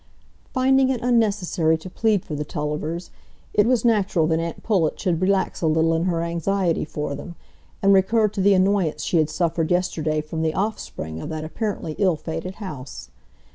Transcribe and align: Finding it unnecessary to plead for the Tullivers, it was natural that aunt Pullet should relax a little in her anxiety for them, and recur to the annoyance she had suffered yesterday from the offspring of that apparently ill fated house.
Finding 0.51 0.89
it 0.89 0.99
unnecessary 1.03 1.77
to 1.77 1.87
plead 1.87 2.25
for 2.25 2.33
the 2.33 2.43
Tullivers, 2.43 3.11
it 3.53 3.67
was 3.67 3.85
natural 3.85 4.25
that 4.25 4.39
aunt 4.39 4.63
Pullet 4.63 4.99
should 4.99 5.21
relax 5.21 5.61
a 5.61 5.67
little 5.67 5.93
in 5.93 6.05
her 6.05 6.23
anxiety 6.23 6.83
for 6.85 7.13
them, 7.13 7.35
and 7.83 7.93
recur 7.93 8.27
to 8.29 8.41
the 8.41 8.55
annoyance 8.55 9.03
she 9.03 9.17
had 9.17 9.29
suffered 9.29 9.69
yesterday 9.69 10.19
from 10.19 10.41
the 10.41 10.55
offspring 10.55 11.21
of 11.21 11.29
that 11.29 11.43
apparently 11.45 11.93
ill 11.99 12.15
fated 12.15 12.55
house. 12.55 13.11